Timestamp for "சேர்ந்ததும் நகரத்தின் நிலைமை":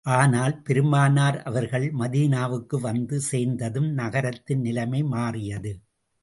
3.21-5.03